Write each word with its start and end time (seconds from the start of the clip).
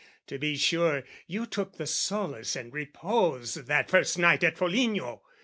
"To 0.25 0.39
be 0.39 0.57
sure, 0.57 1.03
you 1.27 1.45
took 1.45 1.77
the 1.77 1.85
solace 1.85 2.55
and 2.55 2.73
repose 2.73 3.53
"That 3.53 3.91
first 3.91 4.17
night 4.17 4.43
at 4.43 4.57
Foligno! 4.57 5.21